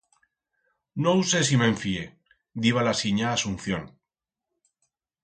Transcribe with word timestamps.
No 1.07 1.11
hu 1.17 1.25
sé 1.31 1.41
si 1.49 1.59
me'n 1.61 1.77
fíe, 1.81 2.05
diba 2.63 2.87
la 2.87 2.95
sinya 3.03 3.29
Asunción. 3.33 3.85